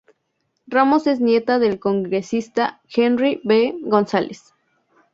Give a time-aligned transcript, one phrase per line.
[0.65, 3.75] Ramos es nieta del Congresista Henry B.
[3.83, 4.55] Gonzalez.